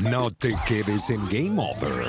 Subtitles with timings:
[0.00, 2.06] No te quedes en Game Over.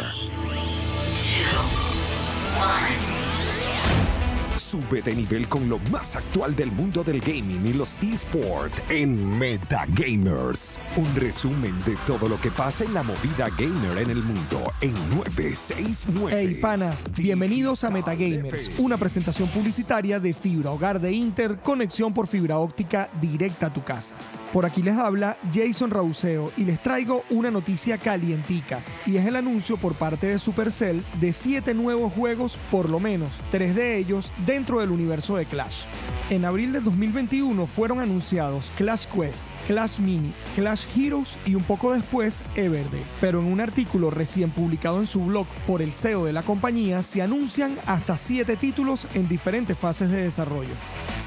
[4.56, 9.38] Sube de nivel con lo más actual del mundo del gaming y los esports en
[9.38, 10.80] Metagamers.
[10.96, 14.94] Un resumen de todo lo que pasa en la movida gamer en el mundo en
[15.18, 16.32] 969.
[16.34, 22.28] Hey panas, bienvenidos a Metagamers, una presentación publicitaria de Fibra Hogar de Inter, conexión por
[22.28, 24.16] fibra óptica directa a tu casa.
[24.54, 29.36] Por aquí les habla Jason Rauseo y les traigo una noticia calientica y es el
[29.36, 34.32] anuncio por parte de Supercell de 7 nuevos juegos, por lo menos 3 de ellos
[34.46, 35.86] dentro del universo de Clash.
[36.34, 41.94] En abril de 2021 fueron anunciados Clash Quest, Clash Mini, Clash Heroes y un poco
[41.94, 43.04] después Everde.
[43.22, 47.04] Pero en un artículo recién publicado en su blog por el CEO de la compañía
[47.04, 50.74] se anuncian hasta 7 títulos en diferentes fases de desarrollo.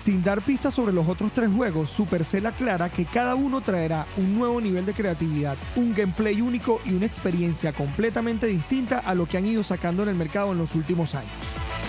[0.03, 4.37] Sin dar pistas sobre los otros tres juegos, Supercell aclara que cada uno traerá un
[4.37, 9.37] nuevo nivel de creatividad, un gameplay único y una experiencia completamente distinta a lo que
[9.37, 11.31] han ido sacando en el mercado en los últimos años.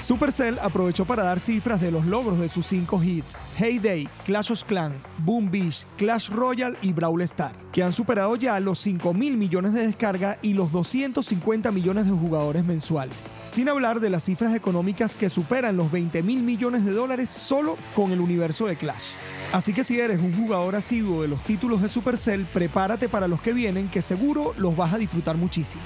[0.02, 4.64] Supercell aprovechó para dar cifras de los logros de sus cinco hits, Heyday, Clash of
[4.64, 9.38] Clans, Boom Beach, Clash Royale y Brawl Star, que han superado ya los 5 mil
[9.38, 13.18] millones de descarga y los 250 millones de jugadores mensuales.
[13.46, 17.78] Sin hablar de las cifras económicas que superan los 20 mil millones de dólares solo
[17.96, 19.12] con el universo de Clash.
[19.52, 23.42] Así que si eres un jugador asiduo de los títulos de Supercell, prepárate para los
[23.42, 25.82] que vienen que seguro los vas a disfrutar muchísimo.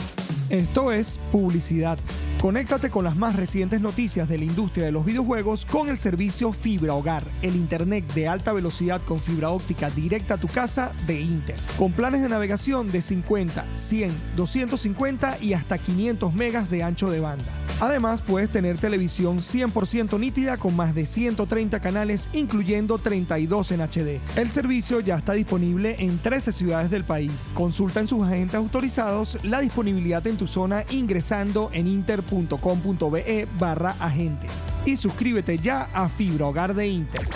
[0.49, 1.97] Esto es publicidad.
[2.41, 6.51] Conéctate con las más recientes noticias de la industria de los videojuegos con el servicio
[6.53, 11.21] Fibra Hogar, el internet de alta velocidad con fibra óptica directa a tu casa de
[11.21, 11.55] Inter.
[11.77, 17.19] Con planes de navegación de 50, 100, 250 y hasta 500 megas de ancho de
[17.19, 17.60] banda.
[17.81, 24.21] Además, puedes tener televisión 100% nítida con más de 130 canales, incluyendo 32 en HD.
[24.35, 27.49] El servicio ya está disponible en 13 ciudades del país.
[27.55, 34.51] Consulta en sus agentes autorizados la disponibilidad en tu zona ingresando en inter.com.be barra agentes.
[34.85, 37.27] Y suscríbete ya a Fibra Hogar de Inter.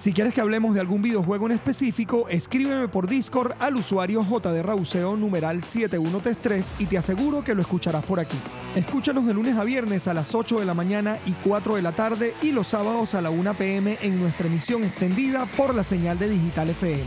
[0.00, 4.62] Si quieres que hablemos de algún videojuego en específico, escríbeme por Discord al usuario JD
[4.62, 8.38] Rauseo numeral 7133 y te aseguro que lo escucharás por aquí.
[8.74, 11.92] Escúchanos de lunes a viernes a las 8 de la mañana y 4 de la
[11.92, 16.18] tarde y los sábados a la 1 pm en nuestra emisión extendida por la señal
[16.18, 17.04] de Digital FM.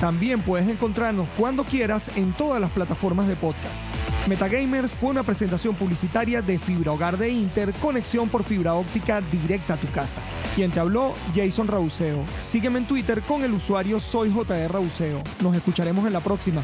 [0.00, 4.15] También puedes encontrarnos cuando quieras en todas las plataformas de podcast.
[4.28, 9.74] Metagamers fue una presentación publicitaria de Fibra Hogar de Inter, conexión por fibra óptica directa
[9.74, 10.20] a tu casa.
[10.56, 12.24] Quien te habló, Jason Rauseo.
[12.40, 14.34] Sígueme en Twitter con el usuario Soy
[14.68, 15.22] Rauseo.
[15.42, 16.60] Nos escucharemos en la próxima.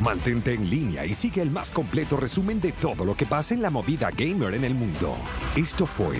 [0.00, 3.62] Mantente en línea y sigue el más completo resumen de todo lo que pasa en
[3.62, 5.16] la movida gamer en el mundo.
[5.54, 6.18] Esto fue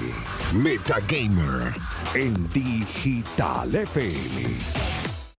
[0.54, 1.72] Metagamer
[2.14, 4.91] en Digital FM.